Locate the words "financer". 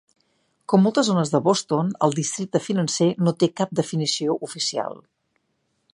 2.69-3.11